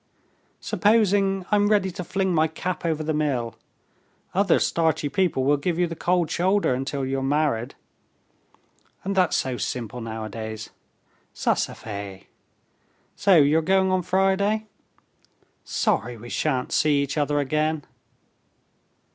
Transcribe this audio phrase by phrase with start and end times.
[0.61, 3.53] Supposing I'm ready to fling my cap over the mill,
[4.33, 7.75] other starchy people will give you the cold shoulder until you're married.
[9.03, 10.71] And that's so simple nowadays.
[11.35, 12.25] Ça se fait.
[13.15, 14.65] So you're going on Friday?
[15.63, 17.85] Sorry we shan't see each other again."